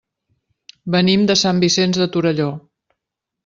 [0.95, 2.51] Venim de Sant Vicenç de Torelló.